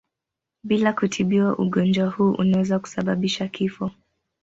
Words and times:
Bila 0.63 0.93
kutibiwa 0.93 1.55
ugonjwa 1.57 2.05
huu 2.09 2.31
unaweza 2.31 2.79
kusababisha 2.79 3.47
kifo. 3.47 3.91